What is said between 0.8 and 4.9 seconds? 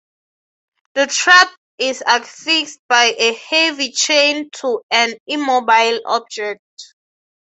The trap is affixed by a heavy chain to